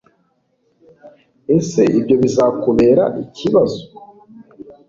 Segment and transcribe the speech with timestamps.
[1.57, 3.81] Ese ibyo bizakubera ikibazo